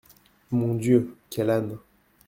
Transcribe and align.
Mon 0.49 0.73
Dieu! 0.73 1.15
quel 1.29 1.51
âne!… 1.51 1.77